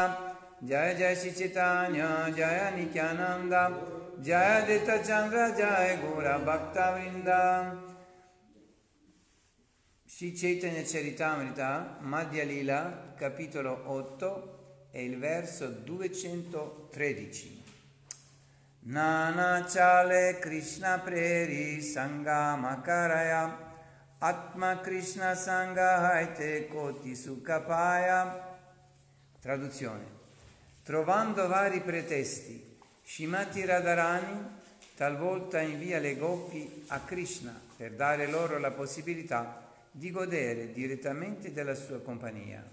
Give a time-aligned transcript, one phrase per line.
[0.00, 2.06] जय जय श्री चैतन्य
[2.36, 3.52] जय नित्यानंद
[4.24, 7.36] जय दित चंद्र जय गौरा भक्ता वृंदा
[10.06, 11.68] Sri Chaitanya Charitamrita
[12.02, 17.62] Madhya Lila capitolo 8 e il verso 213
[18.80, 23.56] Nana Chale Krishna Preri Sangama Karaya
[24.18, 28.44] Atma Krishna Sangahaite Koti Sukapaya
[29.46, 30.02] Traduzione
[30.82, 34.44] Trovando vari pretesti, Shimati Radharani
[34.96, 41.76] talvolta invia le gopi a Krishna per dare loro la possibilità di godere direttamente della
[41.76, 42.68] sua compagnia.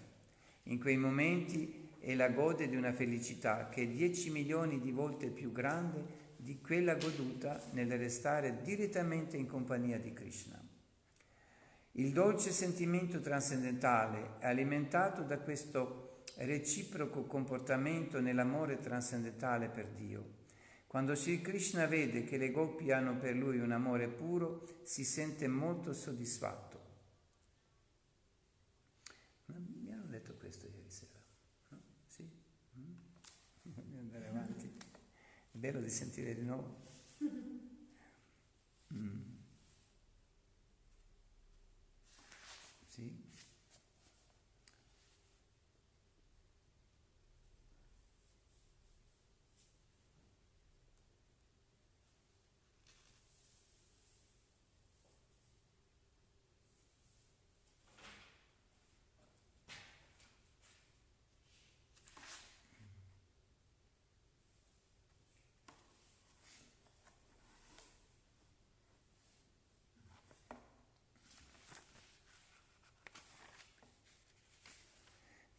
[0.63, 5.52] In quei momenti ella gode di una felicità che è dieci milioni di volte più
[5.52, 6.04] grande
[6.38, 10.60] di quella goduta nel restare direttamente in compagnia di Krishna.
[11.91, 16.02] Il dolce sentimento trascendentale è alimentato da questo
[16.38, 20.41] reciproco comportamento nell'amore trascendentale per Dio.
[20.88, 25.48] Quando Sri Krishna vede che le gopi hanno per lui un amore puro, si sente
[25.48, 26.74] molto soddisfatto.
[35.63, 36.82] bello di sentire di nuovo.
[38.94, 39.22] Mm.
[42.85, 43.23] Sì.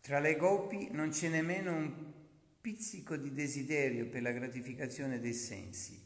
[0.04, 2.12] Tra le gopi non c'è nemmeno un
[2.60, 5.98] pizzico di desiderio per la gratificazione dei sensi.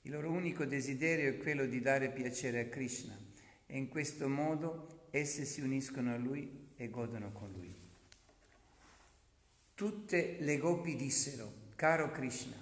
[0.00, 3.14] Il loro unico desiderio è quello di dare piacere a Krishna
[3.66, 7.70] e in questo modo esse si uniscono a lui e godono con lui.
[9.74, 12.56] Tutte le gopi dissero, caro Krishna,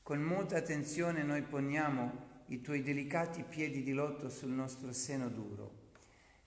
[0.00, 5.88] con molta attenzione noi poniamo i tuoi delicati piedi di lotto sul nostro seno duro.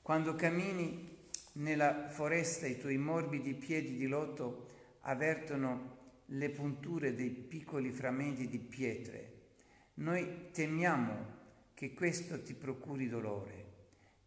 [0.02, 1.13] Quando cammini
[1.54, 4.70] nella foresta i tuoi morbidi piedi di loto
[5.02, 9.32] avvertono le punture dei piccoli frammenti di pietre.
[9.96, 11.42] Noi temiamo
[11.74, 13.72] che questo ti procuri dolore.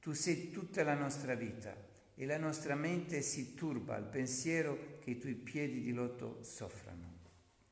[0.01, 1.75] Tu sei tutta la nostra vita
[2.15, 7.15] e la nostra mente si turba al pensiero che i tuoi piedi di loto soffrano.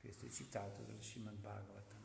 [0.00, 2.02] Questo è citato dallo Srimad Bhagavatam.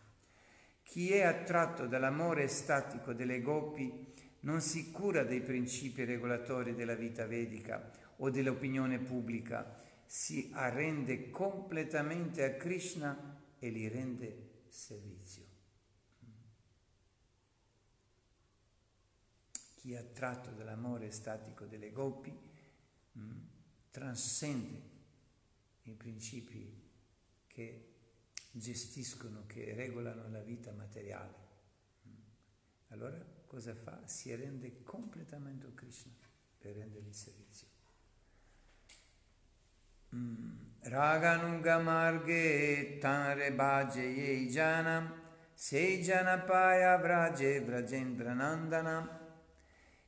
[0.83, 7.25] Chi è attratto dall'amore statico delle gopi non si cura dei principi regolatori della vita
[7.25, 15.45] vedica o dell'opinione pubblica, si arrende completamente a Krishna e gli rende servizio.
[19.75, 22.38] Chi è attratto dall'amore statico delle gopi
[23.11, 23.31] mh,
[23.91, 24.81] trascende
[25.83, 26.88] i principi
[27.47, 27.94] che
[28.51, 31.47] gestiscono, che regolano la vita materiale.
[32.89, 34.05] Allora cosa fa?
[34.05, 36.13] Si rende completamente a Krishna
[36.59, 37.67] per rendergli il servizio.
[40.15, 40.67] Mm.
[40.81, 45.13] Raganuga marge tanre bhaje ye jana
[45.53, 49.17] sei vraje vrajendra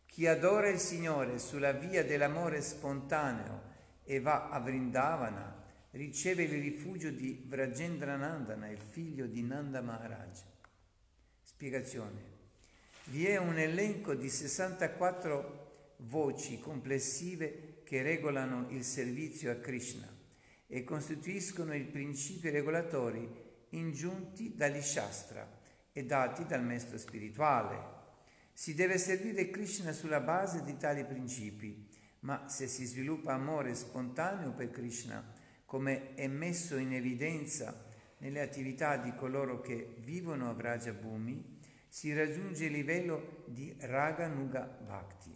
[0.06, 3.70] chi adora il Signore sulla via dell'amore spontaneo
[4.04, 10.42] e va a Vrindavana riceve il rifugio di Vrajendranandana, il figlio di Nanda Maharaj.
[11.42, 12.31] Spiegazione
[13.06, 20.08] vi è un elenco di 64 voci complessive che regolano il servizio a Krishna
[20.68, 23.30] e costituiscono i principi regolatori
[23.70, 25.60] ingiunti dagli Shastra
[25.92, 28.00] e dati dal maestro spirituale.
[28.54, 31.90] Si deve servire Krishna sulla base di tali principi,
[32.20, 35.34] ma se si sviluppa amore spontaneo per Krishna,
[35.66, 37.90] come è messo in evidenza
[38.20, 41.60] nelle attività di coloro che vivono a Vraja Bhumi,
[41.92, 45.36] si raggiunge il livello di Raganuga Bhakti.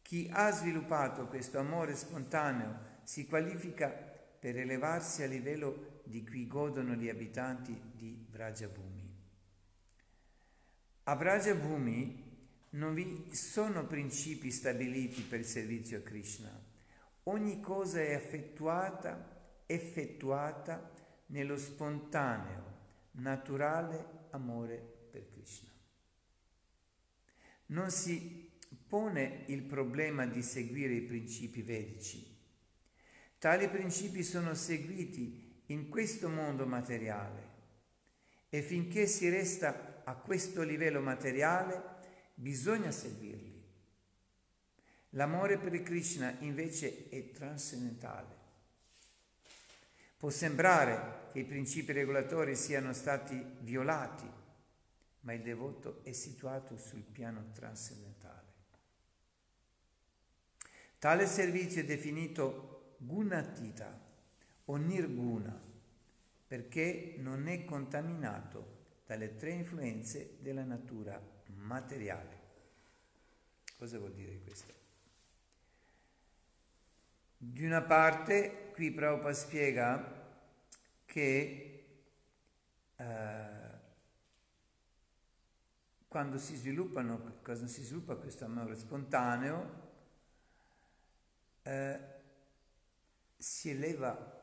[0.00, 6.94] Chi ha sviluppato questo amore spontaneo si qualifica per elevarsi a livello di cui godono
[6.94, 9.14] gli abitanti di Vrajabhumi.
[11.02, 12.22] A Vrajabhumi
[12.70, 16.58] non vi sono principi stabiliti per il servizio a Krishna.
[17.24, 20.90] Ogni cosa è effettuata, effettuata
[21.26, 22.62] nello spontaneo,
[23.10, 24.93] naturale amore.
[27.66, 28.50] Non si
[28.86, 32.32] pone il problema di seguire i principi vedici.
[33.38, 37.52] Tali principi sono seguiti in questo mondo materiale
[38.48, 41.82] e finché si resta a questo livello materiale
[42.34, 43.62] bisogna seguirli.
[45.10, 48.42] L'amore per Krishna invece è trascendentale.
[50.16, 54.26] Può sembrare che i principi regolatori siano stati violati,
[55.24, 58.52] ma il devoto è situato sul piano trascendentale.
[60.98, 64.00] Tale servizio è definito gunatita
[64.66, 65.60] o nirguna
[66.46, 68.72] perché non è contaminato
[69.06, 72.42] dalle tre influenze della natura materiale.
[73.76, 74.72] Cosa vuol dire questo?
[77.36, 80.22] Di una parte, qui Prabhupada spiega
[81.04, 81.86] che
[82.96, 83.63] eh,
[86.14, 89.90] quando si sviluppano, cosa si sviluppa questo amore spontaneo,
[91.62, 91.98] eh,
[93.36, 94.40] si eleva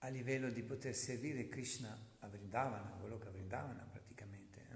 [0.00, 4.66] a livello di poter servire Krishna a Vrindavana, quello che a Vrindavana praticamente.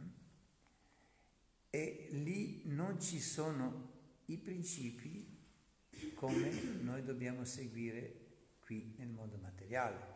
[1.68, 1.78] Eh?
[1.78, 3.92] E lì non ci sono
[4.24, 5.38] i principi
[6.14, 8.20] come noi dobbiamo seguire
[8.60, 10.12] qui nel mondo materiale.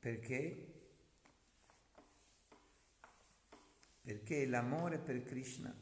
[0.00, 0.73] Perché?
[4.04, 5.74] Perché l'amore per Krishna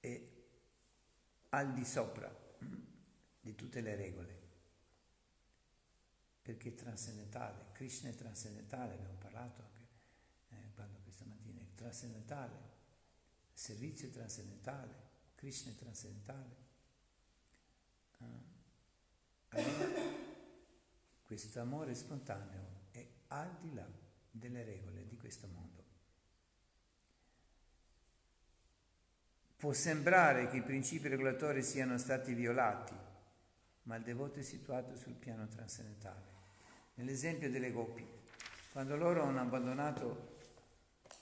[0.00, 0.28] è
[1.50, 2.28] al di sopra
[2.64, 2.74] mm,
[3.40, 4.40] di tutte le regole,
[6.42, 9.86] perché è trascendentale, Krishna è trascendentale, abbiamo parlato anche
[10.48, 12.56] eh, quando questa mattina, è trascendentale,
[13.52, 14.94] il servizio è trascendentale,
[15.36, 16.56] Krishna è trascendentale.
[18.18, 18.50] Ah.
[19.50, 19.88] Allora,
[21.22, 23.86] questo amore spontaneo è al di là
[24.32, 25.84] delle regole di questo mondo.
[29.56, 32.94] Può sembrare che i principi regolatori siano stati violati,
[33.84, 36.30] ma il devoto è situato sul piano trascendentale.
[36.94, 38.04] Nell'esempio delle gopi,
[38.72, 40.38] quando loro hanno abbandonato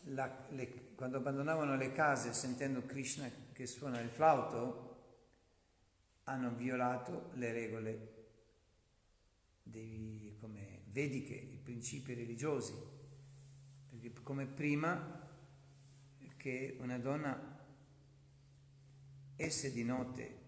[0.04, 4.88] la, le, quando abbandonavano le case sentendo Krishna che suona il flauto,
[6.24, 8.14] hanno violato le regole
[9.62, 12.72] dei, come vediche, i principi religiosi.
[14.23, 15.29] Come prima
[16.37, 17.58] che una donna
[19.37, 20.38] esse di notte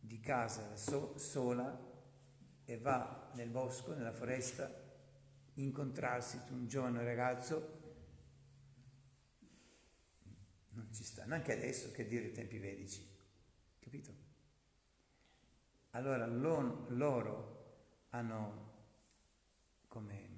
[0.00, 1.90] di casa so, sola
[2.64, 4.70] e va nel bosco, nella foresta,
[5.54, 7.80] incontrarsi con un giovane ragazzo,
[10.70, 13.06] non ci sta, neanche adesso che dire i tempi vedici,
[13.78, 14.14] capito?
[15.90, 18.70] Allora loro hanno
[19.88, 20.31] come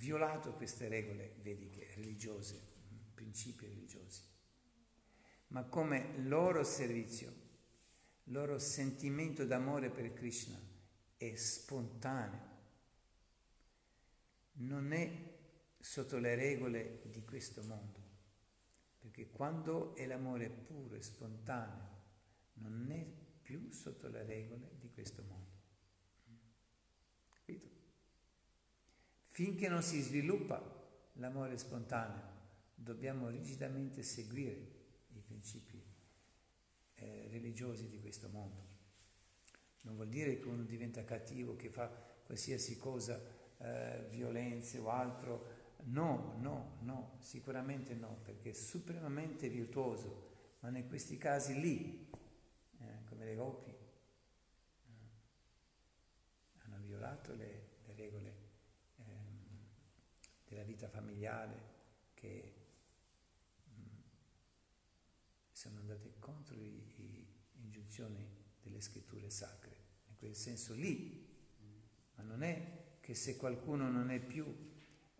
[0.00, 2.58] violato queste regole vediche, religiose,
[3.14, 4.28] principi religiosi
[5.50, 7.32] ma come loro servizio,
[8.24, 10.58] loro sentimento d'amore per Krishna
[11.16, 12.48] è spontaneo,
[14.52, 15.10] non è
[15.78, 17.98] sotto le regole di questo mondo,
[19.00, 21.98] perché quando è l'amore puro e spontaneo,
[22.54, 23.04] non è
[23.42, 25.58] più sotto le regole di questo mondo.
[27.34, 27.68] Capito?
[29.40, 30.62] Finché non si sviluppa
[31.14, 32.20] l'amore spontaneo,
[32.74, 34.80] dobbiamo rigidamente seguire
[35.26, 35.82] principi
[36.96, 38.62] eh, religiosi di questo mondo.
[39.84, 43.18] Non vuol dire che uno diventa cattivo, che fa qualsiasi cosa,
[43.56, 45.78] eh, violenze o altro.
[45.84, 52.10] No, no, no, sicuramente no, perché è supremamente virtuoso, ma in questi casi lì,
[52.78, 53.76] eh, come le gopi, eh,
[56.58, 58.29] hanno violato le, le regole
[60.70, 61.68] vita familiare
[62.14, 62.54] che
[65.50, 66.70] sono andate contro le
[67.62, 68.24] ingiunzioni
[68.62, 69.76] delle scritture sacre,
[70.08, 71.28] in quel senso lì,
[72.14, 74.46] ma non è che se qualcuno non è più,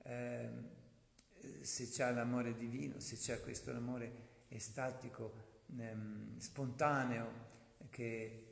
[0.05, 0.51] eh,
[1.63, 7.49] se c'è l'amore divino, se c'è questo amore estatico, ehm, spontaneo,
[7.91, 8.47] che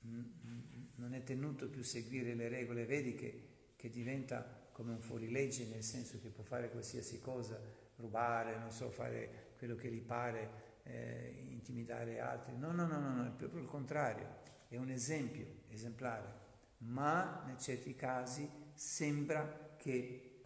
[0.00, 5.82] non è tenuto più a seguire le regole vediche, che diventa come un fuorilegge, nel
[5.82, 7.60] senso che può fare qualsiasi cosa,
[7.96, 12.56] rubare, non so, fare quello che gli pare, eh, intimidare altri.
[12.56, 14.36] No, no, no, no, no, è proprio il contrario,
[14.68, 16.32] è un esempio esemplare,
[16.78, 20.42] ma in certi casi sembra che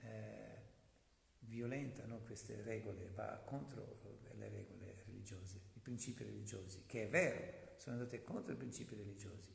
[0.00, 0.62] eh,
[1.40, 3.98] violenta no, queste regole, va contro
[4.32, 9.54] le regole religiose, i principi religiosi, che è vero, sono andate contro i principi religiosi,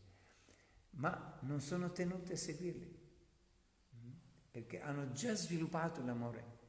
[0.92, 3.00] ma non sono tenute a seguirli,
[4.51, 6.60] perché hanno già sviluppato l'amore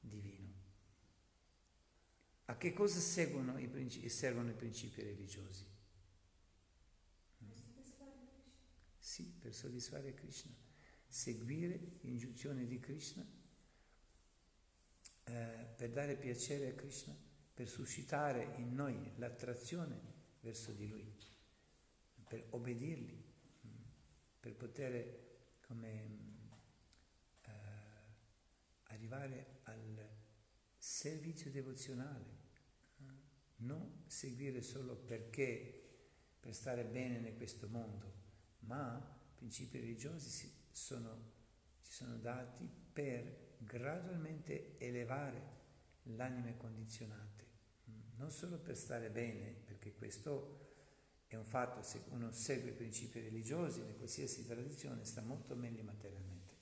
[0.00, 0.50] divino.
[2.46, 5.66] A che cosa seguono i, principi, servono i principi religiosi?
[8.98, 10.54] Sì, per soddisfare Krishna,
[11.06, 13.26] seguire l'ingiunzione di Krishna,
[15.24, 17.14] eh, per dare piacere a Krishna,
[17.52, 20.00] per suscitare in noi l'attrazione
[20.40, 21.14] verso di Lui,
[22.28, 23.22] per obbedirgli,
[24.40, 26.21] per poter come,
[28.92, 30.08] arrivare al
[30.76, 32.40] servizio devozionale,
[33.56, 35.80] non seguire solo perché
[36.40, 38.12] per stare bene in questo mondo,
[38.60, 41.30] ma principi religiosi si sono,
[41.82, 45.60] ci sono dati per gradualmente elevare
[46.04, 47.46] l'anime condizionate,
[48.16, 50.58] non solo per stare bene, perché questo
[51.26, 55.82] è un fatto, se uno segue i principi religiosi in qualsiasi tradizione sta molto meglio
[55.82, 56.54] materialmente.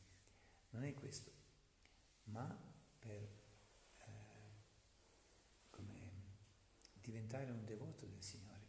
[0.71, 1.33] Non è questo,
[2.31, 2.69] ma
[2.99, 3.39] per
[3.97, 4.31] eh,
[7.01, 8.69] diventare un devoto del Signore.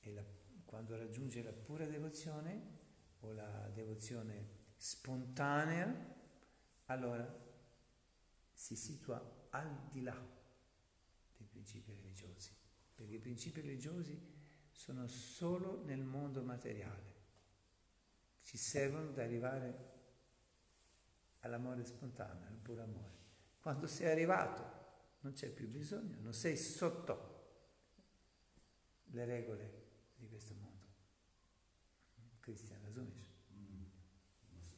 [0.00, 0.24] E la,
[0.64, 2.76] quando raggiunge la pura devozione
[3.20, 6.16] o la devozione spontanea,
[6.86, 7.46] allora
[8.52, 10.16] si situa al di là
[11.36, 12.54] dei principi religiosi,
[12.94, 14.36] perché i principi religiosi
[14.70, 17.16] sono solo nel mondo materiale,
[18.42, 19.96] ci servono ad arrivare
[21.48, 23.16] all'amore spontaneo, al puro amore.
[23.60, 24.76] Quando sei arrivato
[25.20, 27.36] non c'è più bisogno, non sei sotto
[29.10, 29.86] le regole
[30.16, 30.86] di questo mondo.
[32.40, 33.26] Cristian, razumiješ?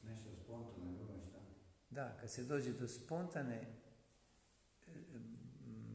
[0.03, 1.39] Nešto spontane, druga šta?
[1.89, 3.81] Da, kad se dođe do spontane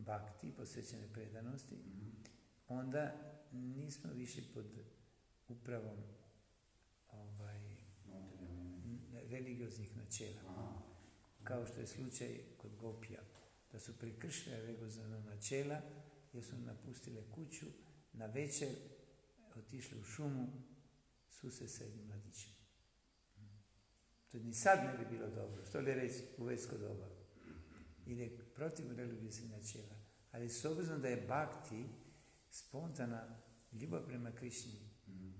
[0.06, 1.76] bakti, posvećene predanosti,
[2.68, 3.14] onda
[3.52, 4.66] nismo više pod
[5.48, 5.98] upravom
[9.30, 10.42] religioznih načela.
[11.44, 13.22] Kao što je slučaj kod Gopija,
[13.72, 15.82] da su prekršile religiozna načela
[16.34, 17.66] jer su napustile kuću,
[18.14, 18.70] na večer
[19.56, 20.48] otišli u šumu,
[21.30, 22.54] suse sa jednim mladićem.
[24.32, 27.08] To ni sad ne bi bilo dobro, što li reći u vesko doba.
[28.06, 29.96] Ide protiv religioznih načela.
[30.32, 31.86] Ali s obzirom da je bakti
[32.50, 33.38] spontana
[33.72, 34.90] ljubav prema Krišni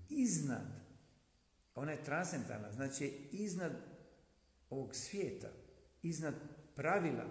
[0.08, 0.85] iznad,
[1.76, 3.72] ona je transcendentalna, znači iznad
[4.70, 5.48] ovog svijeta,
[6.02, 6.34] iznad
[6.74, 7.24] pravila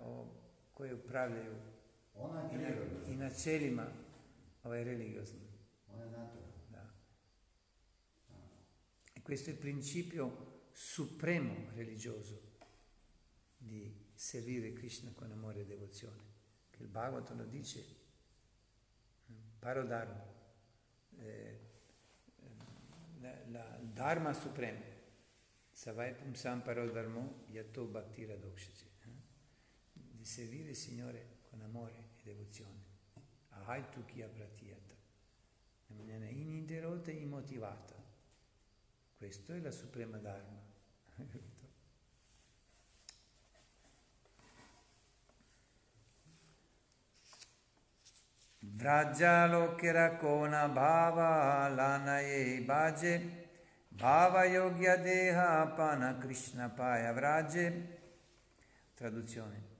[0.00, 0.26] o,
[0.72, 1.54] koje upravljaju
[2.14, 3.86] Ona i, je na, i načelima
[4.62, 5.48] ovaj, religiosnim.
[5.88, 6.54] Ona je naturalna.
[6.70, 6.94] Da.
[9.14, 10.30] E questo è il principio
[10.72, 12.40] supremo religioso
[13.58, 16.22] di servire Krishna con amore e devozione.
[16.70, 17.84] Che il Bhagavatam lo dice,
[19.58, 20.24] parodharma,
[21.18, 21.63] eh,
[23.54, 24.82] la, Dharma supremo.
[25.70, 28.92] Savai pumsam parodharmo yato bhakti radokshati.
[29.92, 32.82] Di servire il Signore con amore e devozione.
[33.50, 34.94] Ahai tu chi abratiyata.
[35.88, 37.94] In maniera ininterrotta e immotivata.
[39.16, 40.62] Questo è la suprema Dharma.
[48.66, 50.18] Vrajalokira
[50.72, 53.43] bhava lanaye bhaje
[53.96, 57.98] bhava deha pana krishna paya vraje
[58.94, 59.72] traduzione.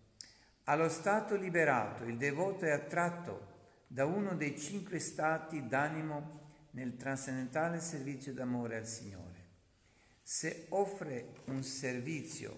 [0.64, 3.52] Allo stato liberato il devoto è attratto
[3.86, 9.42] da uno dei cinque stati d'animo nel trascendentale servizio d'amore al Signore.
[10.22, 12.56] Se offre un servizio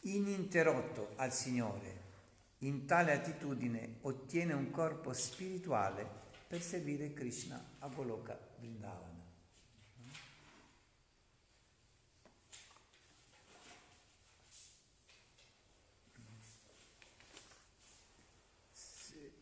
[0.00, 2.04] ininterrotto al Signore,
[2.58, 9.24] in tale attitudine ottiene un corpo spirituale per servire Krishna a Goloka Vrindavana.
[18.72, 19.32] Se,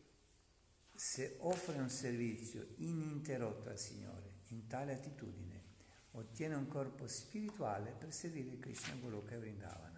[0.93, 5.63] se offre un servizio ininterrotto al Signore, in tale attitudine
[6.11, 9.95] ottiene un corpo spirituale per servire Krishna Goloka Vrindavana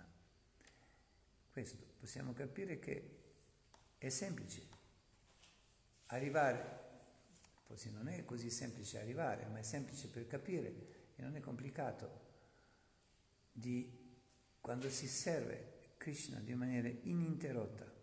[1.58, 3.16] questo possiamo capire che
[3.98, 4.62] è semplice
[6.06, 6.87] arrivare,
[7.68, 12.26] forse non è così semplice arrivare, ma è semplice per capire e non è complicato
[13.52, 14.06] di
[14.62, 17.94] quando si serve Krishna di maniera ininterrotta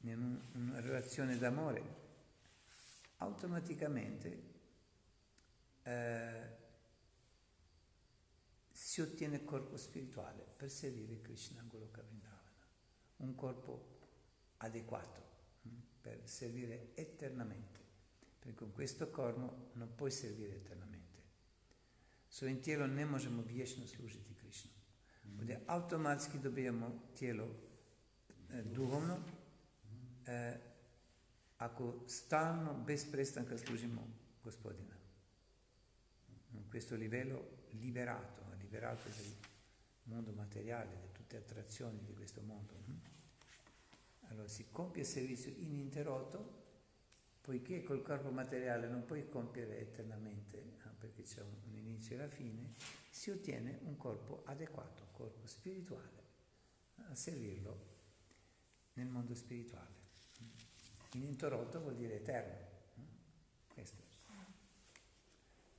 [0.00, 2.04] in una relazione d'amore,
[3.18, 4.42] automaticamente
[5.82, 6.56] eh,
[8.70, 12.66] si ottiene corpo spirituale per servire Krishna Goloka Vrindavana,
[13.18, 13.94] un corpo
[14.58, 15.34] adeguato
[16.00, 17.75] per servire eternamente,
[18.46, 21.20] perché con questo corpo non puoi servire eternamente.
[22.30, 24.70] Svojim tijelom ne možemo vječno služiti Krišnu.
[25.24, 27.48] kde automatski dobijamo tijelo
[28.50, 29.18] e, duhovno
[30.26, 30.56] e,
[31.58, 34.08] ako stalno, bez prestanka služimo
[34.44, 34.94] gospodina.
[36.52, 39.34] In questo livello liberato, liberato dal
[40.04, 42.74] mondo materiale, da tutte le attrazioni di questo mondo.
[44.20, 46.65] Allora si compie il servizio ininterrotto,
[47.46, 50.58] poiché col corpo materiale non puoi compiere eternamente,
[50.98, 52.72] perché c'è un, inizio e una fine,
[53.08, 56.24] si ottiene un corpo adeguato, un corpo spirituale,
[57.08, 57.94] a servirlo
[58.94, 59.94] nel mondo spirituale.
[61.12, 62.66] Ininterrotto vuol dire eterno.
[63.68, 64.02] Questo.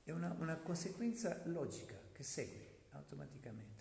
[0.04, 3.77] È una, una conseguenza logica che segue automaticamente.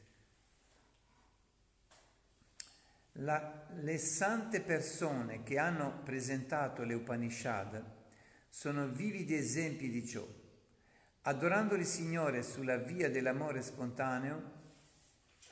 [3.21, 7.83] La, le sante persone che hanno presentato le Upanishad
[8.47, 10.23] sono vividi esempi di ciò.
[11.21, 14.51] Adorando il Signore sulla via dell'amore spontaneo,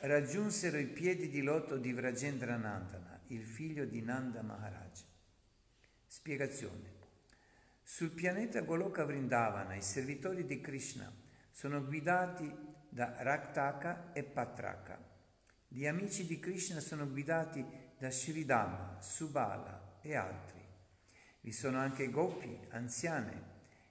[0.02, 5.04] raggiunsero i piedi di loto di Vrajendra Nandana, il figlio di Nanda Maharaj.
[6.06, 6.94] Spiegazione.
[7.82, 11.12] Sul pianeta Goloka Vrindavana i servitori di Krishna
[11.50, 12.52] sono guidati
[12.90, 15.05] da Raktaka e Patraka
[15.76, 17.62] gli amici di Krishna sono guidati
[17.98, 20.66] da Sridhama, Subala e altri.
[21.42, 23.44] Vi sono anche gopi, anziane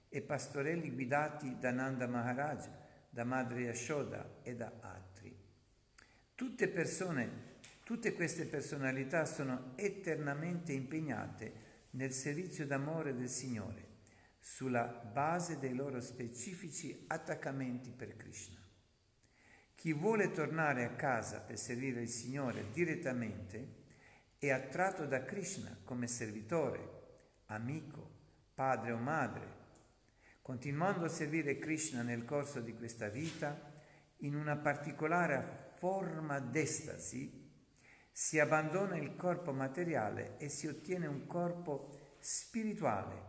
[0.09, 2.67] e pastorelli guidati da Nanda Maharaj,
[3.07, 5.37] da Madre Yashoda e da altri.
[6.33, 11.53] Tutte persone, tutte queste personalità sono eternamente impegnate
[11.91, 13.89] nel servizio d'amore del Signore,
[14.39, 18.64] sulla base dei loro specifici attaccamenti per Krishna.
[19.85, 23.83] Chi vuole tornare a casa per servire il Signore direttamente
[24.39, 28.09] è attratto da Krishna come servitore, amico,
[28.55, 29.47] padre o madre.
[30.41, 33.55] Continuando a servire Krishna nel corso di questa vita,
[34.21, 37.53] in una particolare forma d'estasi,
[38.11, 43.21] si abbandona il corpo materiale e si ottiene un corpo spirituale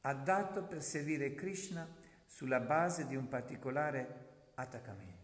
[0.00, 1.88] adatto per servire Krishna
[2.26, 5.20] sulla base di un particolare attaccamento.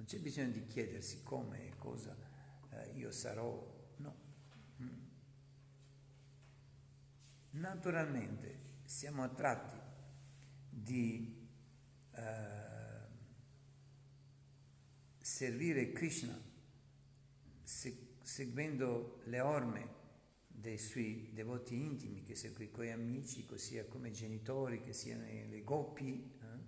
[0.11, 2.13] c'è bisogno di chiedersi come e cosa
[2.71, 4.15] eh, io sarò, no.
[4.81, 5.03] Mm.
[7.51, 9.79] Naturalmente siamo attratti
[10.69, 11.47] di
[12.11, 13.07] eh,
[15.21, 16.37] servire Krishna
[17.63, 19.95] se, seguendo le orme
[20.45, 26.37] dei suoi devoti intimi, che sia coi amici, sia come genitori, che siano le gopi,
[26.41, 26.59] eh?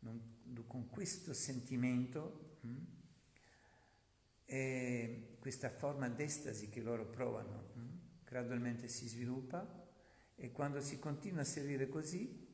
[0.00, 2.52] non, con questo sentimento?
[4.46, 7.96] E questa forma d'estasi che loro provano mm?
[8.24, 9.82] gradualmente si sviluppa
[10.36, 12.46] e quando si continua a servire così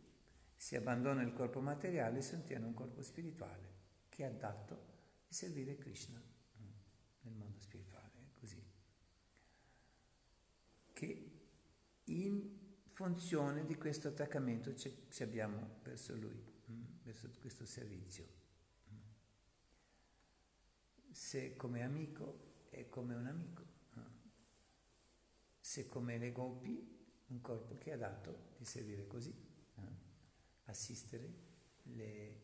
[0.57, 3.69] si abbandona il corpo materiale e si ottiene un corpo spirituale
[4.09, 4.89] che è adatto
[5.27, 6.69] di servire Krishna mm?
[7.23, 8.63] nel mondo spirituale, così.
[10.93, 11.31] Che
[12.05, 12.59] in
[12.91, 16.43] funzione di questo attaccamento ci abbiamo verso Lui,
[17.03, 18.40] verso questo servizio
[21.21, 23.63] se come amico è come un amico,
[25.61, 29.33] se come le gopi un corpo che è adatto di servire così,
[30.65, 31.33] assistere
[31.83, 32.43] le,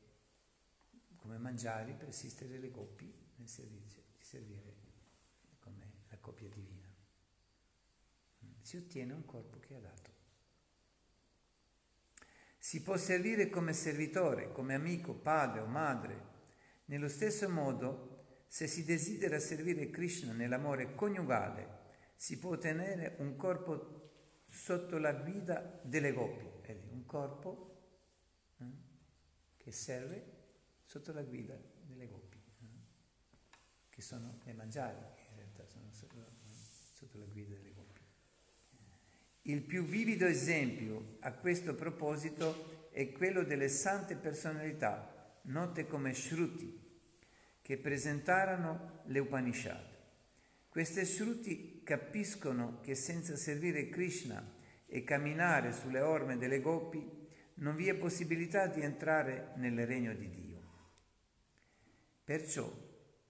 [1.17, 4.75] come mangiare per assistere le gopi nel servizio, di servire
[5.59, 6.87] come la coppia divina.
[8.61, 10.11] Si ottiene un corpo che è adatto.
[12.59, 16.35] Si può servire come servitore, come amico, padre o madre.
[16.85, 18.16] Nello stesso modo
[18.57, 21.69] se si desidera servire Krishna nell'amore coniugale,
[22.15, 27.83] si può ottenere un corpo sotto la guida delle gopi, un corpo
[28.59, 28.65] eh,
[29.59, 30.25] che serve
[30.87, 32.67] sotto la guida delle gopi, eh,
[33.91, 38.01] che sono le mangiari, in realtà sono sotto la guida delle gopi.
[39.43, 46.85] Il più vivido esempio a questo proposito è quello delle sante personalità, note come Shruti,
[47.67, 49.85] che presentarono le Upanishad.
[50.69, 54.55] Queste Shruti capiscono che senza servire Krishna
[54.87, 57.05] e camminare sulle orme delle gopi
[57.55, 60.61] non vi è possibilità di entrare nel regno di Dio.
[62.23, 62.73] Perciò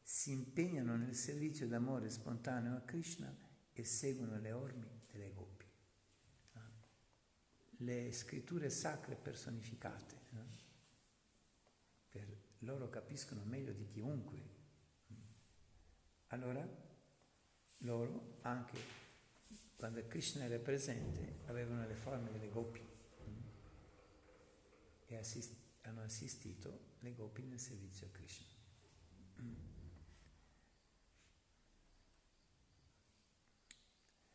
[0.02, 3.34] si impegnano nel servizio d'amore spontaneo a Krishna
[3.72, 5.64] e seguono le orme delle gopi.
[7.78, 10.25] Le scritture sacre personificate
[12.66, 14.54] loro capiscono meglio di chiunque.
[16.28, 16.68] Allora,
[17.80, 19.04] loro anche
[19.76, 22.84] quando Krishna era presente avevano le forme delle gopi
[25.06, 28.54] e assist- hanno assistito le gopi nel servizio a Krishna.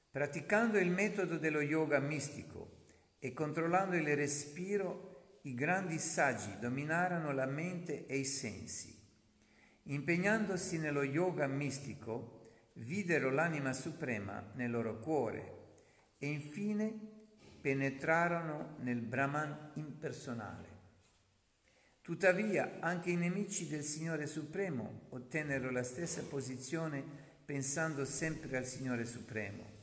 [0.09, 2.79] Praticando il metodo dello yoga mistico
[3.19, 5.10] e controllando il respiro,
[5.43, 8.95] i grandi saggi dominarono la mente e i sensi.
[9.83, 15.59] Impegnandosi nello yoga mistico, videro l'anima suprema nel loro cuore
[16.17, 16.93] e infine
[17.59, 20.69] penetrarono nel Brahman impersonale.
[22.01, 27.03] Tuttavia anche i nemici del Signore Supremo ottennero la stessa posizione
[27.43, 29.79] pensando sempre al Signore Supremo.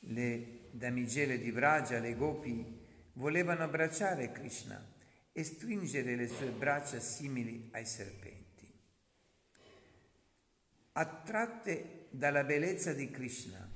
[0.00, 2.85] Le damigelle di Vraja, le gopi,
[3.16, 4.94] volevano abbracciare Krishna
[5.32, 8.44] e stringere le sue braccia simili ai serpenti.
[10.92, 13.70] Attratte dalla bellezza di Krishna,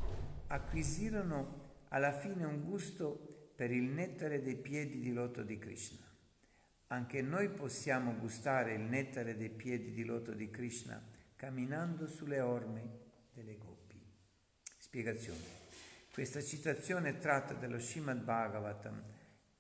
[0.47, 6.07] acquisirono alla fine un gusto per il nettare dei piedi di loto di Krishna.
[6.89, 11.01] Anche noi possiamo gustare il nettare dei piedi di loto di Krishna
[11.37, 12.99] camminando sulle orme
[13.33, 14.03] delle gopi.
[14.79, 15.59] Spiegazione.
[16.13, 19.03] Questa citazione tratta dello Srimad Bhagavatam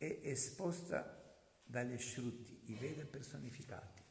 [0.01, 1.23] è esposta
[1.63, 4.03] dagli Shruti, i Veda personificati.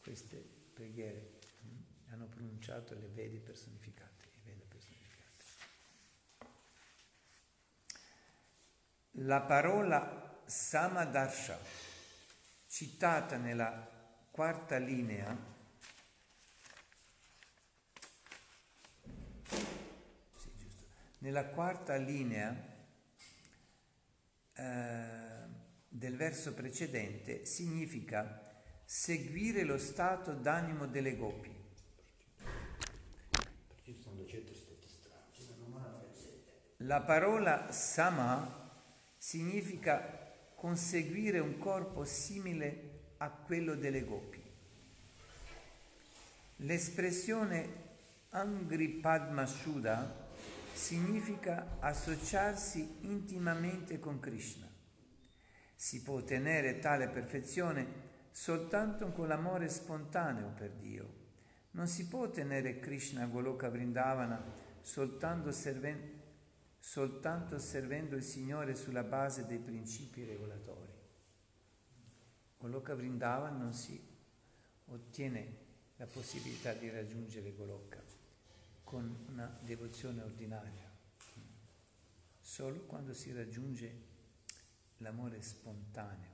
[0.00, 0.36] Queste
[0.72, 5.44] preghiere mm, hanno pronunciato le Vedi personificate, i Veda personificati.
[9.26, 11.58] La parola Samadarsha,
[12.68, 13.90] citata nella
[14.30, 15.52] quarta linea,
[21.18, 22.73] Nella quarta linea
[24.56, 25.04] eh,
[25.88, 31.62] del verso precedente significa seguire lo stato d'animo delle gopi.
[36.78, 38.72] La parola sama
[39.16, 44.42] significa conseguire un corpo simile a quello delle gopi.
[46.56, 47.82] L'espressione
[48.30, 50.23] Angri Padma Shuddha
[50.74, 54.68] significa associarsi intimamente con Krishna.
[55.74, 61.22] Si può ottenere tale perfezione soltanto con l'amore spontaneo per Dio.
[61.72, 64.42] Non si può ottenere Krishna Goloka Vrindavana
[64.80, 66.20] soltanto, serven-
[66.78, 70.92] soltanto servendo il Signore sulla base dei principi regolatori.
[72.58, 74.00] Goloka Vrindavana non si
[74.86, 75.62] ottiene
[75.96, 78.03] la possibilità di raggiungere Goloka
[78.84, 80.88] con una devozione ordinaria,
[82.40, 84.12] solo quando si raggiunge
[84.98, 86.32] l'amore spontaneo.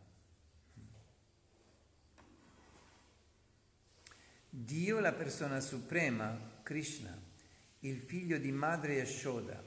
[4.52, 7.16] Dio, la persona suprema, Krishna,
[7.80, 9.62] il figlio di madre Yashoda,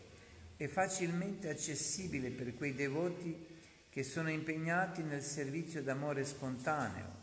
[0.57, 3.51] è facilmente accessibile per quei devoti
[3.89, 7.21] che sono impegnati nel servizio d'amore spontaneo,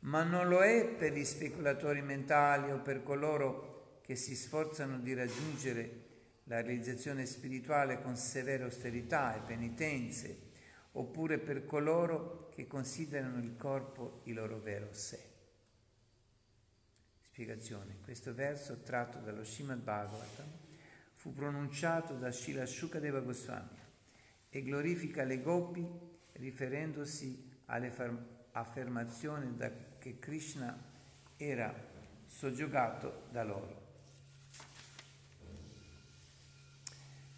[0.00, 3.71] ma non lo è per gli speculatori mentali o per coloro
[4.12, 6.10] che si sforzano di raggiungere
[6.44, 10.50] la realizzazione spirituale con severe austerità e penitenze,
[10.92, 15.18] oppure per coloro che considerano il corpo il loro vero sé.
[17.22, 18.00] Spiegazione.
[18.02, 20.50] Questo verso, tratto dallo Srimad Bhagavatam,
[21.14, 23.78] fu pronunciato da Srila Shukadeva Goswami
[24.50, 25.88] e glorifica le gopi
[26.32, 27.90] riferendosi alle
[28.52, 29.56] affermazioni
[29.98, 30.78] che Krishna
[31.38, 31.74] era
[32.26, 33.81] soggiogato da loro.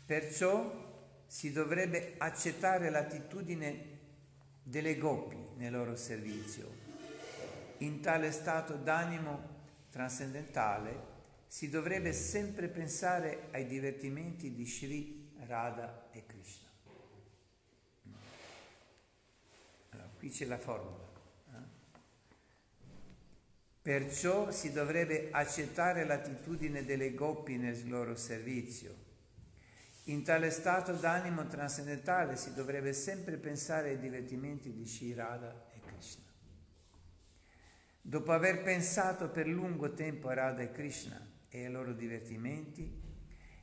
[0.07, 0.83] Perciò
[1.27, 3.93] si dovrebbe accettare l'attitudine
[4.63, 6.83] delle gopi nel loro servizio.
[7.79, 9.53] In tale stato d'animo
[9.91, 11.13] trascendentale
[11.47, 16.69] si dovrebbe sempre pensare ai divertimenti di Sri Radha e Krishna.
[19.91, 21.09] Allora, qui c'è la formula.
[21.53, 21.59] Eh?
[23.81, 29.04] Perciò si dovrebbe accettare l'attitudine delle gopi nel loro servizio
[30.05, 36.25] in tale stato d'animo trascendentale si dovrebbe sempre pensare ai divertimenti di Shirada e Krishna.
[38.03, 43.01] Dopo aver pensato per lungo tempo a Radha e Krishna e ai loro divertimenti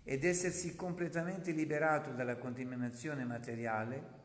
[0.03, 4.19] ed essersi completamente liberato dalla contaminazione materiale,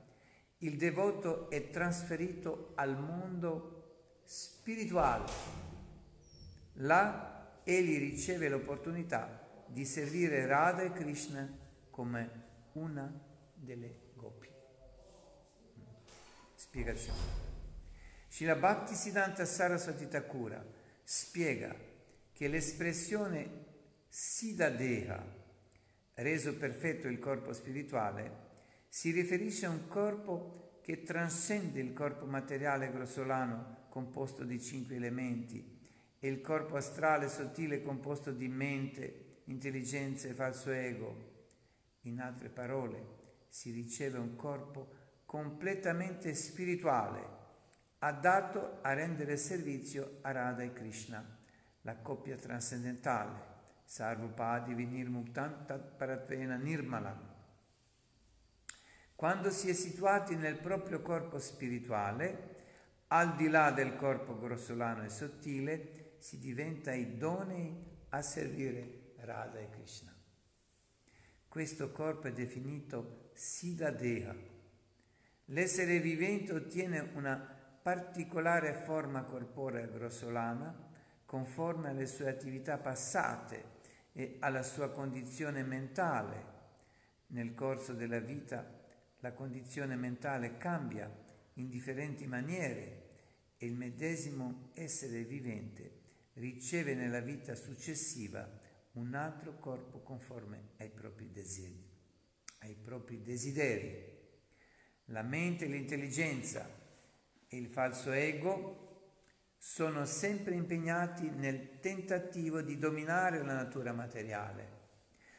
[0.60, 5.30] il devoto è trasferito al mondo spirituale.
[6.80, 11.64] Là egli riceve l'opportunità di servire Radha e Krishna
[11.96, 12.30] come
[12.72, 13.10] una
[13.54, 14.50] delle gopi.
[16.54, 17.18] Spiegazione.
[18.28, 20.62] Srila Bhakti Siddhanta Saraswati Thakura
[21.02, 21.74] spiega
[22.34, 23.64] che l'espressione
[24.08, 25.24] Siddhadeha,
[26.16, 28.44] reso perfetto il corpo spirituale,
[28.88, 35.80] si riferisce a un corpo che trascende il corpo materiale grossolano composto di cinque elementi,
[36.18, 41.35] e il corpo astrale sottile composto di mente, intelligenza e falso ego.
[42.06, 43.04] In altre parole,
[43.48, 47.34] si riceve un corpo completamente spirituale,
[47.98, 51.24] adatto a rendere servizio a Radha e Krishna,
[51.80, 57.34] la coppia trascendentale, Sarvupadi Vinirmuktantat Paratvena Nirmala.
[59.16, 62.54] Quando si è situati nel proprio corpo spirituale,
[63.08, 69.70] al di là del corpo grossolano e sottile, si diventa idonei a servire Radha e
[69.70, 70.15] Krishna.
[71.56, 74.36] Questo corpo è definito Siddhadeha.
[75.46, 80.90] L'essere vivente ottiene una particolare forma corporea grossolana
[81.24, 83.64] conforme alle sue attività passate
[84.12, 86.44] e alla sua condizione mentale.
[87.28, 88.78] Nel corso della vita
[89.20, 91.10] la condizione mentale cambia
[91.54, 93.06] in differenti maniere
[93.56, 96.00] e il medesimo essere vivente
[96.34, 98.46] riceve nella vita successiva
[98.96, 101.94] un altro corpo conforme ai propri desideri.
[102.60, 104.14] Ai propri desideri.
[105.06, 106.68] La mente, l'intelligenza
[107.46, 108.84] e il falso ego
[109.58, 114.74] sono sempre impegnati nel tentativo di dominare la natura materiale.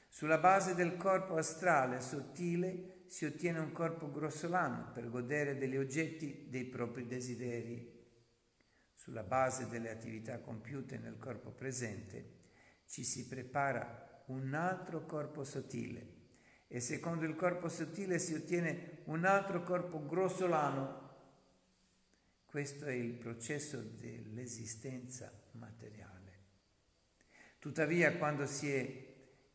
[0.08, 6.48] Sulla base del corpo astrale sottile si ottiene un corpo grossolano per godere degli oggetti
[6.50, 7.96] dei propri desideri
[8.94, 12.37] sulla base delle attività compiute nel corpo presente,
[12.88, 16.16] ci si prepara un altro corpo sottile
[16.68, 21.06] e secondo il corpo sottile si ottiene un altro corpo grossolano.
[22.46, 26.16] Questo è il processo dell'esistenza materiale.
[27.60, 29.06] Tuttavia, quando si è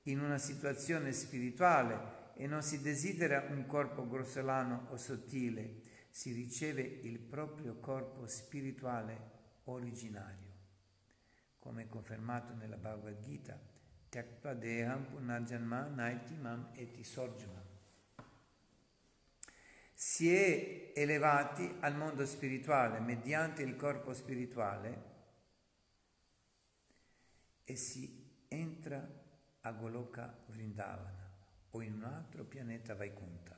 [0.03, 6.83] in una situazione spirituale e non si desidera un corpo grossolano o sottile, si riceve
[6.83, 9.31] il proprio corpo spirituale
[9.64, 10.51] originario,
[11.62, 13.57] come confermato nella Bhagavad Gita,
[14.09, 17.64] Tyakpa Deham Punarjanma Naitimam Eti Sorjuna.
[19.92, 25.11] Si è elevati al mondo spirituale mediante il corpo spirituale
[27.62, 29.09] e si entra
[29.61, 31.31] a Goloka Vrindavana
[31.70, 33.57] o in un altro pianeta Vaikunta.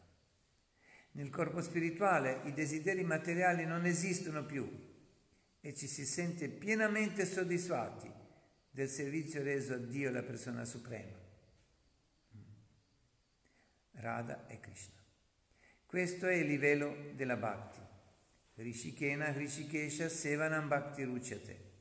[1.13, 4.93] Nel corpo spirituale i desideri materiali non esistono più
[5.67, 8.13] e ci si sente pienamente soddisfatti
[8.71, 11.17] del servizio reso a Dio, la persona suprema.
[13.93, 15.01] Radha e Krishna.
[15.87, 17.81] Questo è il livello della Bhakti.
[18.57, 21.73] Rishikena Rishikesha Sevanam Bhakti Ruchyate.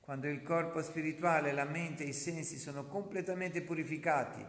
[0.00, 4.44] Quando il corpo spirituale, la mente e i sensi sono completamente purificati,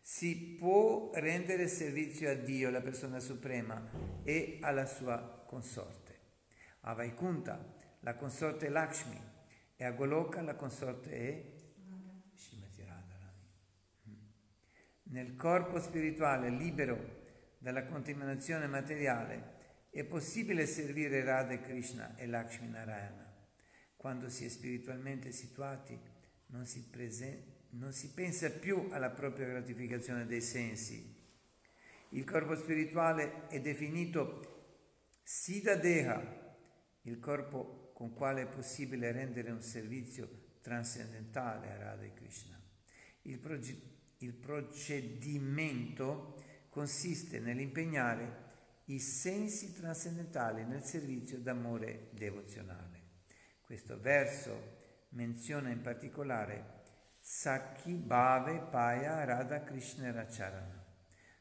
[0.00, 3.84] si può rendere servizio a Dio, la persona suprema,
[4.22, 6.20] e alla sua consorte.
[6.82, 9.20] A Vaikunta, la consorte Lakshmi
[9.76, 11.52] e a Goloka la consorte è
[12.34, 13.48] Shimati Radharani.
[14.08, 14.14] Mm.
[15.04, 17.20] Nel corpo spirituale libero
[17.58, 19.60] dalla contaminazione materiale
[19.90, 23.30] è possibile servire Radha Krishna e Lakshmi Narayana.
[23.96, 25.98] Quando si è spiritualmente situati
[26.46, 31.20] non si, prese- non si pensa più alla propria gratificazione dei sensi.
[32.10, 34.80] Il corpo spirituale è definito
[35.22, 36.20] Siddha Deha,
[37.02, 42.60] il corpo con quale è possibile rendere un servizio trascendentale a Radha Krishna.
[43.22, 43.80] Il, proge-
[44.18, 53.02] il procedimento consiste nell'impegnare i sensi trascendentali nel servizio d'amore devozionale.
[53.60, 56.82] Questo verso menziona in particolare
[57.20, 60.84] Sakhi Bhave Paya Radha Krishna Racharana.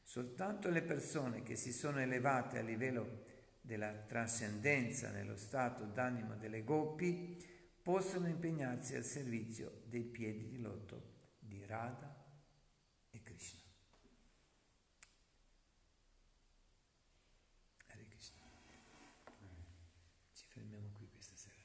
[0.04, 3.30] Soltanto le persone che si sono elevate a livello
[3.62, 7.38] della trascendenza nello stato d'animo delle gopi
[7.82, 12.14] possono impegnarsi al servizio dei piedi di loto di Radha
[13.10, 13.62] e Krishna.
[17.88, 18.40] Hare Krishna.
[20.34, 21.60] Ci fermiamo qui questa sera.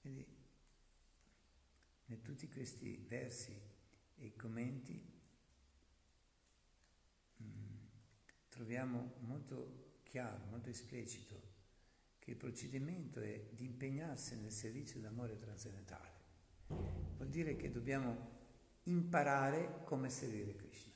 [0.00, 0.24] Quindi,
[2.06, 3.58] in tutti questi versi
[4.16, 5.02] e commenti
[7.42, 7.76] mm,
[8.50, 11.40] troviamo molto chiaro, molto esplicito
[12.18, 16.16] che il procedimento è di impegnarsi nel servizio d'amore trascendentale.
[17.16, 18.36] Vuol dire che dobbiamo
[18.82, 20.92] imparare come servire Krishna.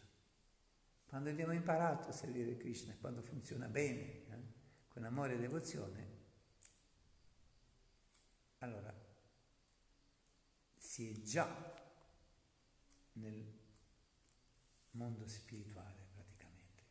[1.06, 4.42] Quando abbiamo imparato a servire Krishna, quando funziona bene, eh,
[4.88, 6.10] con amore e devozione,
[8.58, 9.01] allora
[10.92, 11.48] si è già
[13.12, 13.50] nel
[14.90, 16.82] mondo spirituale praticamente,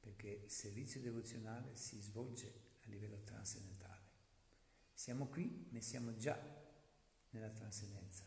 [0.00, 4.06] perché il servizio devozionale si svolge a livello trascendentale.
[4.94, 6.34] Siamo qui, ma siamo già
[7.28, 8.24] nella trascendenza.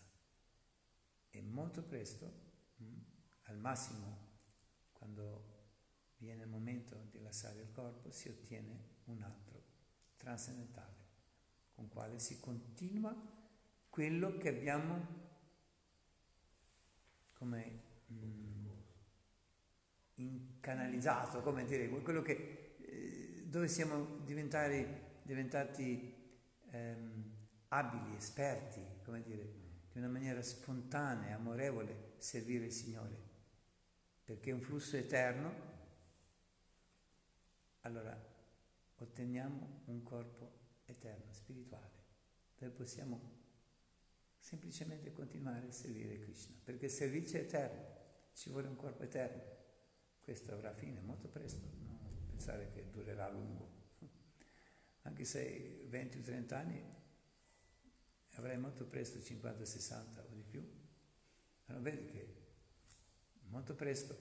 [1.32, 2.32] E molto presto,
[2.84, 3.00] mm,
[3.46, 4.28] al massimo,
[4.92, 5.80] quando
[6.18, 9.60] viene il momento di lasciare il corpo, si ottiene un altro
[10.18, 11.08] trascendentale,
[11.74, 13.40] con quale si continua
[13.92, 15.20] quello che abbiamo
[17.34, 18.70] come mm,
[20.16, 24.88] incanalizzato, come dire, quello che, eh, dove siamo diventati,
[25.24, 27.32] diventati ehm,
[27.68, 29.44] abili, esperti, come dire,
[29.92, 33.30] di una maniera spontanea, amorevole, servire il Signore,
[34.24, 35.70] perché è un flusso eterno,
[37.82, 38.18] allora
[39.00, 41.90] otteniamo un corpo eterno, spirituale,
[42.58, 43.41] dove possiamo
[44.42, 47.86] semplicemente continuare a servire Krishna, perché il servizio è eterno,
[48.34, 49.60] ci vuole un corpo eterno.
[50.20, 53.80] Questo avrà fine molto presto, non pensare che durerà a lungo.
[55.04, 56.84] Anche se 20 o 30 anni
[58.32, 60.68] avrai molto presto 50, 60 o di più.
[61.66, 62.36] Allora vedi che
[63.48, 64.18] molto presto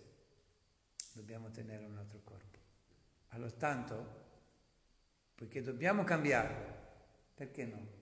[1.14, 2.58] dobbiamo tenere un altro corpo.
[3.28, 4.28] Allora tanto,
[5.34, 6.78] poiché dobbiamo cambiarlo,
[7.34, 7.99] perché no?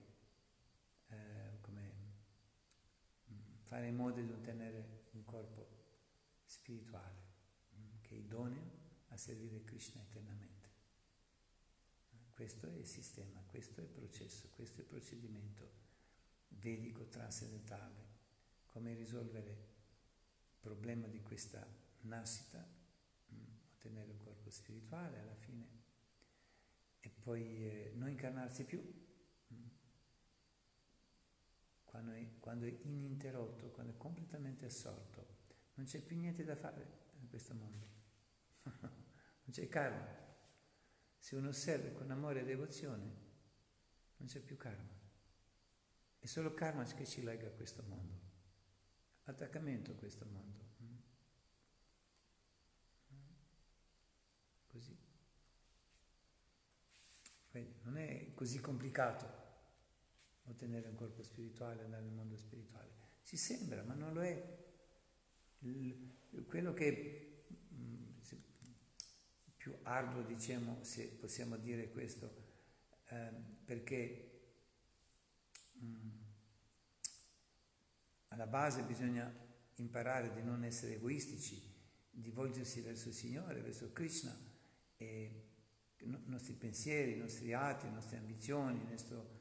[3.69, 5.67] Fare in modo di ottenere un corpo
[6.43, 7.21] spirituale
[7.75, 8.71] mm, che è idoneo
[9.09, 10.67] a servire Krishna eternamente.
[12.31, 15.71] Questo è il sistema, questo è il processo, questo è il procedimento
[16.47, 18.07] vedico trascendentale,
[18.65, 21.63] come risolvere il problema di questa
[22.01, 22.67] nascita,
[23.31, 25.67] mm, ottenere un corpo spirituale alla fine
[27.01, 28.98] e poi eh, non incarnarsi più,
[31.89, 35.37] quando è, quando è ininterrotto, quando è completamente assorto,
[35.73, 37.87] non c'è più niente da fare in questo mondo.
[38.63, 40.07] non c'è karma.
[41.17, 43.27] Se uno serve con amore e devozione,
[44.17, 44.97] non c'è più karma.
[46.19, 48.19] È solo karma che ci lega a questo mondo,
[49.23, 50.57] attaccamento a questo mondo.
[54.67, 54.95] Così.
[57.81, 59.38] non è così complicato
[60.49, 62.91] ottenere un corpo spirituale, andare nel mondo spirituale.
[63.23, 64.57] Ci sembra, ma non lo è.
[65.59, 68.11] Il, quello che mh, mm,
[69.57, 72.47] più arduo, diciamo, se possiamo dire questo,
[73.09, 73.31] eh,
[73.65, 74.41] perché
[75.73, 76.09] mh, mm,
[78.29, 79.31] alla base bisogna
[79.75, 81.67] imparare di non essere egoistici,
[82.09, 84.35] di volgersi verso il Signore, verso Krishna
[84.97, 85.45] e
[85.97, 89.38] i nostri pensieri, i nostri atti, le nostre ambizioni, il nostro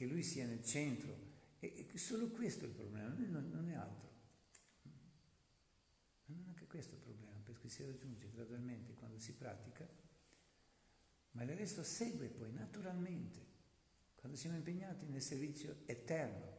[0.00, 1.14] che lui sia nel centro.
[1.58, 4.08] E, e solo questo è il problema, non, non è altro.
[6.24, 9.86] Non è anche questo il problema, perché si raggiunge gradualmente quando si pratica,
[11.32, 13.44] ma il resto segue poi naturalmente,
[14.14, 16.56] quando siamo impegnati nel servizio eterno,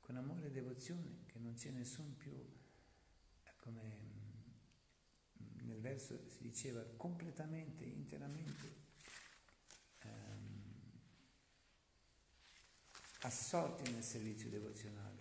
[0.00, 2.32] con amore e devozione, che non c'è nessun più,
[3.58, 4.10] come
[5.60, 8.81] nel verso si diceva, completamente, interamente
[13.22, 15.16] assorti nel servizio devozionale.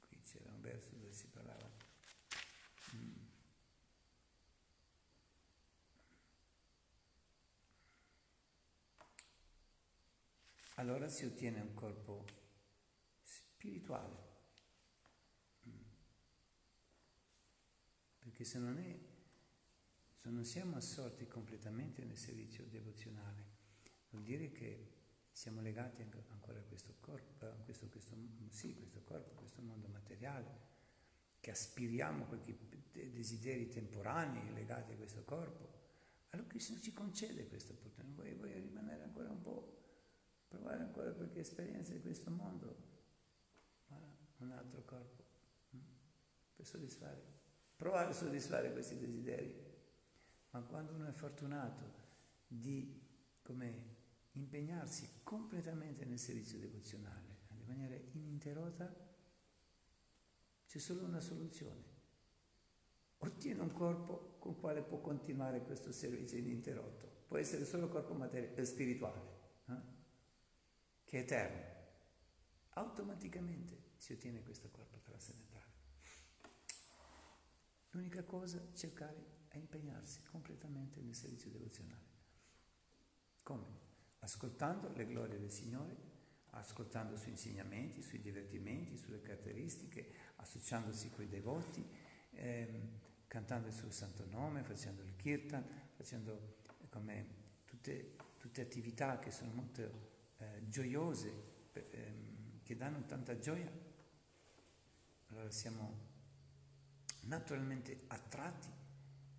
[0.00, 1.70] Qui c'era un verso dove si parlava.
[10.76, 12.24] Allora si ottiene un corpo
[13.22, 14.30] spirituale.
[18.18, 18.98] Perché se non, è,
[20.14, 23.60] se non siamo assorti completamente nel servizio devozionale,
[24.12, 25.00] vuol dire che
[25.32, 28.14] siamo legati ancora a questo corpo, a questo, questo,
[28.48, 30.70] sì, questo corpo, a questo mondo materiale,
[31.40, 32.40] che aspiriamo a quei
[32.92, 35.80] desideri temporanei legati a questo corpo.
[36.30, 39.80] Allora Cristo ci concede questa opportunità, vuoi, vuoi rimanere ancora un po',
[40.48, 42.76] provare ancora qualche esperienza di questo mondo,
[43.88, 43.98] ma
[44.38, 45.24] un altro corpo,
[45.70, 45.78] hm?
[46.56, 47.22] per soddisfare,
[47.76, 49.70] provare a soddisfare questi desideri.
[50.50, 52.00] Ma quando uno è fortunato
[52.46, 53.00] di,
[53.42, 53.91] come
[54.32, 59.10] impegnarsi completamente nel servizio devozionale, di maniera ininterrotta,
[60.66, 61.90] c'è solo una soluzione.
[63.18, 67.24] Ottiene un corpo con quale può continuare questo servizio ininterrotto.
[67.28, 69.20] Può essere solo corpo materia- eh, spirituale,
[69.66, 69.80] eh?
[71.04, 71.70] che è eterno.
[72.70, 75.70] Automaticamente si ottiene questo corpo trascendentale.
[77.90, 82.10] L'unica cosa è cercare a impegnarsi completamente nel servizio devozionale.
[83.42, 83.91] Come?
[84.24, 85.96] Ascoltando le glorie del Signore,
[86.50, 91.84] ascoltando i suoi insegnamenti, i suoi divertimenti, sulle caratteristiche, associandosi con i devoti,
[92.30, 95.64] ehm, cantando il suo santo nome, facendo il kirtan,
[95.96, 97.26] facendo eh, come
[97.64, 99.80] tutte, tutte attività che sono molto
[100.36, 103.70] eh, gioiose, ehm, che danno tanta gioia.
[105.30, 106.10] Allora siamo
[107.22, 108.68] naturalmente attratti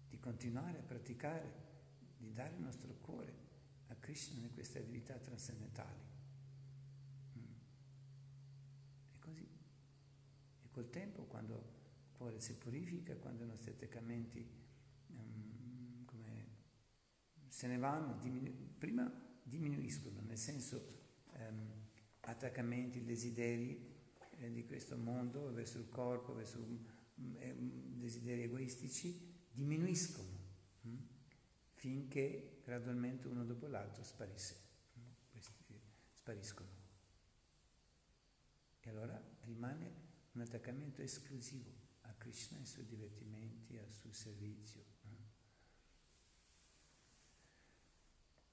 [0.09, 1.53] di continuare a praticare,
[2.17, 3.42] di dare il nostro cuore
[4.03, 6.03] Krishna in queste attività trascendentali.
[7.37, 7.53] Mm.
[9.13, 9.47] E così.
[10.61, 14.45] E col tempo, quando il cuore si purifica, quando i nostri attaccamenti
[15.07, 16.05] um,
[17.47, 19.09] se ne vanno, diminu- prima
[19.41, 20.85] diminuiscono, nel senso
[21.37, 21.71] um,
[22.21, 23.89] attaccamenti, desideri
[24.39, 26.57] eh, di questo mondo verso il corpo, verso
[27.37, 30.32] eh, desideri egoistici, diminuiscono?
[31.83, 34.55] Finché gradualmente uno dopo l'altro sparisse,
[35.29, 35.77] questi
[36.13, 36.69] spariscono.
[38.79, 39.93] E allora rimane
[40.31, 41.73] un attaccamento esclusivo
[42.03, 44.81] a Krishna, ai suoi divertimenti, al suo servizio.
[45.01, 45.15] Hm?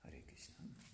[0.01, 0.90] Hare Krishna.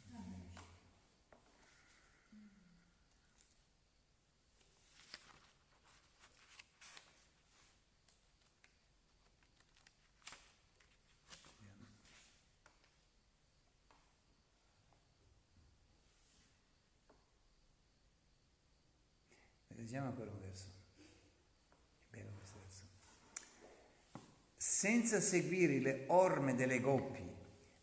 [19.86, 20.72] Leggiamo ancora un verso.
[22.10, 22.88] È bello questo verso.
[24.56, 27.22] Senza seguire le orme delle gopi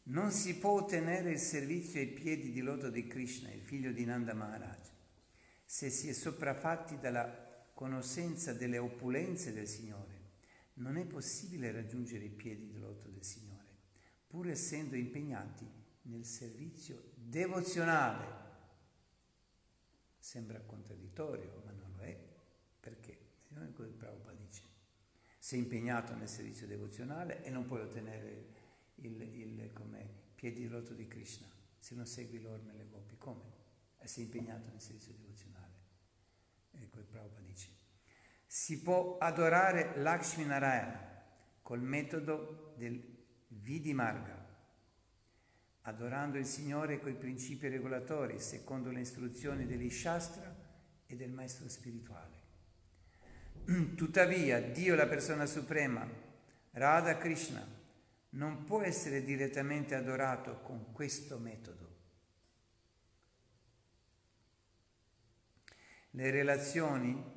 [0.07, 4.03] non si può ottenere il servizio ai piedi di loto di Krishna, il figlio di
[4.03, 4.89] Nanda Maharaj,
[5.63, 10.31] se si è sopraffatti dalla conoscenza delle opulenze del Signore.
[10.73, 13.77] Non è possibile raggiungere i piedi di loto del Signore,
[14.27, 15.65] pur essendo impegnati
[16.01, 18.41] nel servizio devozionale.
[20.17, 21.82] Sembra contraddittorio, ma non
[23.71, 24.63] Quello che Prabhupada dice.
[25.37, 28.47] Sei impegnato nel servizio devozionale e non puoi ottenere
[28.95, 31.47] il, il come piedi di loto di Krishna
[31.83, 33.17] se non segui l'orme e le gopi.
[33.17, 33.41] Come?
[33.99, 35.73] E sei impegnato nel servizio devozionale.
[36.71, 37.67] Ecco il Prabhupada dice.
[38.45, 41.21] Si può adorare Lakshmi Narayana
[41.61, 43.01] col metodo del
[43.47, 44.47] Vidimarga,
[45.81, 50.55] adorando il Signore coi principi regolatori, secondo le istruzioni degli Shastra
[51.05, 52.32] e del Maestro spirituale.
[53.95, 56.05] Tuttavia, Dio, la persona suprema,
[56.71, 57.65] Radha Krishna,
[58.31, 61.91] non può essere direttamente adorato con questo metodo.
[66.11, 67.31] Le relazioni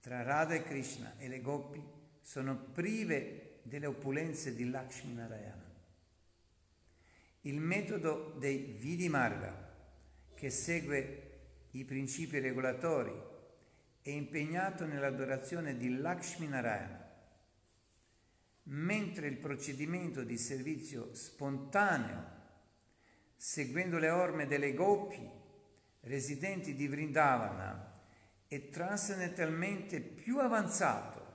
[0.00, 1.82] tra Radha e Krishna e le gopi
[2.20, 5.68] sono prive delle opulenze di Lakshmi Narayana.
[7.42, 9.74] Il metodo dei Vidimarga,
[10.34, 11.30] che segue
[11.72, 13.12] i principi regolatori
[14.02, 17.08] è impegnato nell'adorazione di Lakshmi Narayana,
[18.64, 22.38] mentre il procedimento di servizio spontaneo,
[23.36, 25.28] seguendo le orme delle gopi
[26.02, 28.00] residenti di Vrindavana,
[28.46, 31.28] è trascendentalmente più avanzato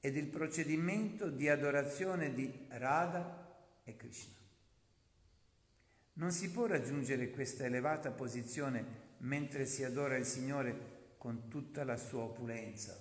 [0.00, 4.34] ed il procedimento di adorazione di Radha e Krishna.
[6.14, 10.91] Non si può raggiungere questa elevata posizione mentre si adora il Signore
[11.22, 12.98] con tutta la sua opulenza.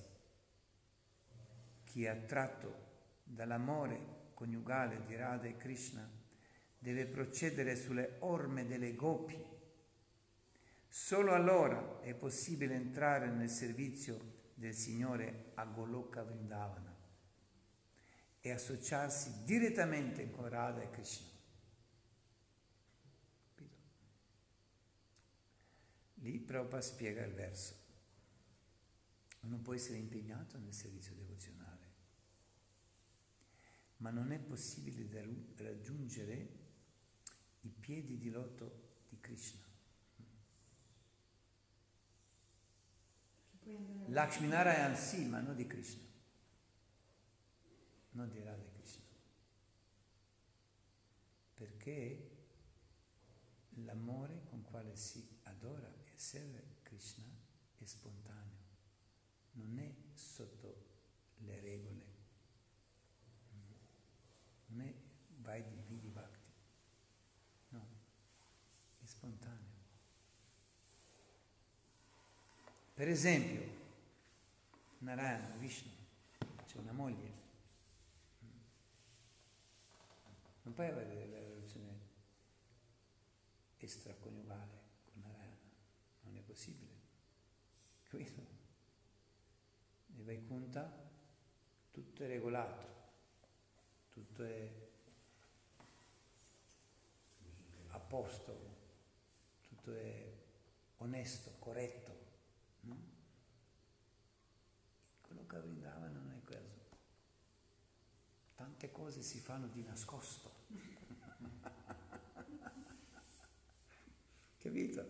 [1.86, 2.90] Chi è attratto
[3.24, 6.08] dall'amore coniugale di Radha e Krishna
[6.78, 9.44] deve procedere sulle orme delle gopi.
[10.88, 14.20] Solo allora è possibile entrare nel servizio
[14.54, 16.96] del Signore a Goloka Vrindavana
[18.40, 21.28] e associarsi direttamente con Radha e Krishna.
[26.20, 27.81] Lì Prabhupada spiega il verso
[29.42, 31.90] non può essere impegnato nel servizio devozionale.
[33.98, 35.08] Ma non è possibile
[35.58, 36.60] raggiungere
[37.62, 39.70] i piedi di loto di Krishna.
[44.08, 46.04] Lakshminarayan sì, ma non di Krishna.
[48.12, 49.04] Non di Radha Krishna.
[51.54, 52.30] Perché
[53.76, 57.26] l'amore con quale si adora e serve Krishna
[57.78, 58.41] è spontaneo
[59.64, 60.90] non è sotto
[61.40, 62.06] le regole,
[64.68, 64.94] non è
[65.40, 66.52] vai di vidi bhakti,
[67.70, 67.88] no,
[69.02, 69.80] è spontaneo.
[72.94, 73.80] Per esempio,
[75.00, 75.92] Narayana, Vishnu,
[76.66, 77.42] c'è una moglie,
[80.64, 82.00] Non puoi avere la relazione
[83.78, 85.58] extraconiugale con Narayana,
[86.22, 86.94] non è possibile.
[88.04, 88.46] Capito?
[90.32, 90.90] Nel Vaikunta
[91.92, 92.88] tutto è regolato,
[94.12, 94.72] tutto è
[97.88, 98.78] a posto,
[99.68, 100.34] tutto è
[101.00, 102.20] onesto, corretto.
[102.82, 102.98] No?
[105.22, 106.96] Quello che Vrindava non è questo.
[108.56, 110.50] Tante cose si fanno di nascosto.
[114.60, 115.06] Capito?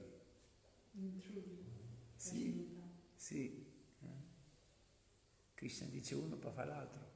[2.16, 2.82] Sì,
[3.16, 3.61] sì.
[5.62, 7.12] Krishna dice uno, poi fa l'altro.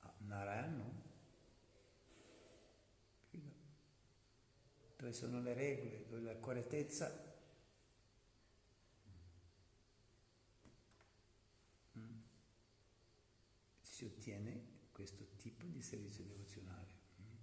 [0.00, 1.02] Ah, Narayan no.
[4.96, 7.32] Dove sono le regole, dove la correttezza
[11.96, 12.20] mm,
[13.82, 17.36] si ottiene questo tipo di servizio devozionale, mm,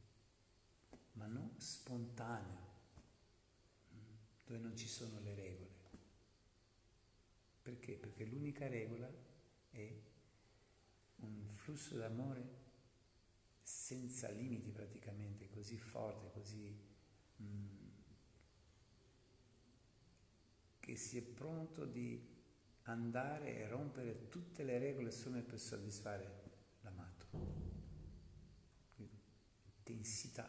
[1.13, 2.73] ma non spontaneo,
[3.93, 5.69] mm, dove non ci sono le regole.
[7.61, 7.93] Perché?
[7.93, 9.29] Perché l'unica regola
[9.71, 10.01] è
[11.17, 12.59] un flusso d'amore
[13.61, 16.77] senza limiti praticamente, così forte, così
[17.41, 17.81] mm,
[20.79, 22.29] che si è pronto di
[22.83, 26.43] andare e rompere tutte le regole solo per soddisfare
[26.81, 27.25] l'amato.
[29.77, 30.47] Intensità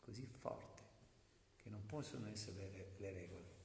[0.00, 0.82] così forte
[1.56, 3.58] che non possono essere le, le regole.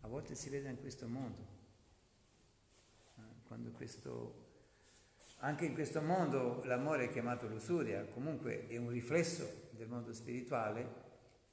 [0.00, 1.57] A volte si vede in questo mondo,
[3.48, 4.46] quando questo,
[5.38, 10.86] anche in questo mondo l'amore è chiamato lussuria, comunque è un riflesso del mondo spirituale,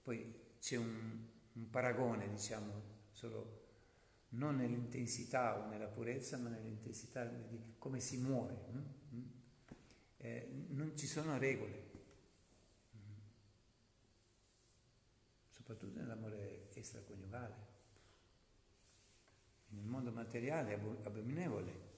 [0.03, 3.63] poi c'è un, un paragone, diciamo, solo
[4.29, 8.57] non nell'intensità o nella purezza, ma nell'intensità di come si muore.
[8.73, 9.21] Mm?
[10.17, 11.83] Eh, non ci sono regole,
[12.93, 13.13] mm?
[15.49, 17.74] soprattutto nell'amore extraconiugale
[19.75, 21.93] nel mondo materiale è abominevole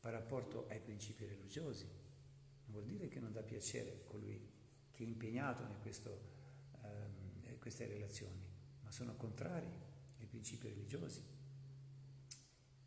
[0.00, 1.84] per rapporto ai principi religiosi.
[1.84, 4.50] Non vuol dire che non dà piacere colui
[4.90, 6.20] che è impegnato in questo,
[6.82, 8.42] ehm, queste relazioni,
[8.82, 9.68] ma sono contrari
[10.18, 11.22] ai principi religiosi.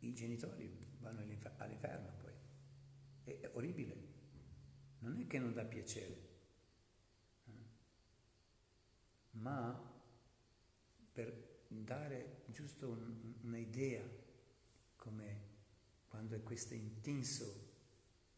[0.00, 2.32] I genitori vanno all'inferno poi.
[3.24, 4.14] È, è orribile.
[4.98, 6.28] Non è che non dà piacere,
[7.44, 7.52] eh?
[9.32, 9.94] ma
[11.12, 14.02] per dare giusto un, un'idea
[14.96, 15.54] come
[16.08, 17.74] quando è questo intenso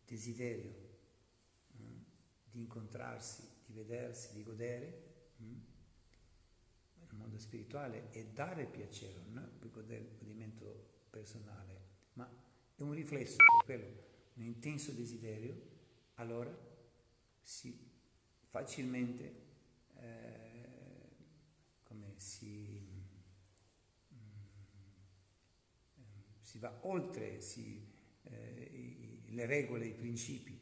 [0.04, 2.04] desiderio eh,
[2.50, 4.86] di incontrarsi, di vedersi, di godere
[5.38, 5.42] eh,
[7.00, 11.80] nel mondo spirituale e dare piacere, non è il godimento personale,
[12.14, 12.28] ma
[12.74, 14.02] è un riflesso per quello,
[14.34, 15.76] un intenso desiderio,
[16.14, 16.56] allora
[17.40, 17.86] si
[18.48, 19.46] facilmente
[19.96, 20.68] eh,
[21.82, 22.87] come si
[26.58, 27.86] va oltre si,
[28.24, 30.58] eh, le regole, i principi,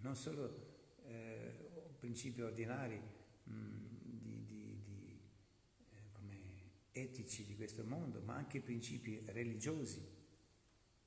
[0.00, 0.66] non solo
[1.04, 3.00] eh, principi ordinari
[3.44, 5.20] mh, mm, di, di, di,
[6.92, 10.17] eh, etici di questo mondo, ma anche principi religiosi